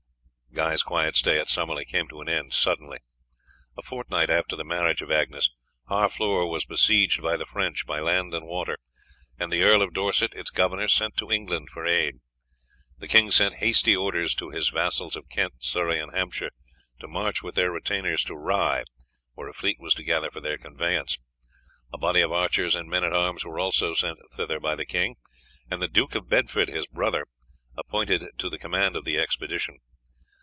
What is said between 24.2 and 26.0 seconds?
thither by the king, and the